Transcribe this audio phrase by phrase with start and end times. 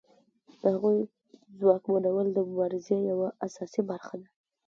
[0.61, 0.97] د هغوی
[1.59, 4.27] ځواکمنول د مبارزې یوه اساسي برخه ده.